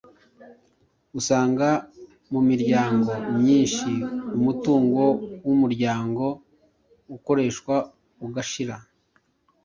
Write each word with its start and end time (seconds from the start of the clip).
Usanga 1.19 1.67
mu 2.31 2.41
miryango 2.49 3.11
myinshi 3.39 3.89
umutungo 4.37 5.03
w’umuryango 5.47 6.25
ukoreshwa 7.15 7.75
ugashira. 8.25 8.75